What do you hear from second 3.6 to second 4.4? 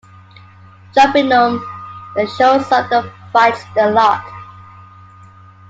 the lot.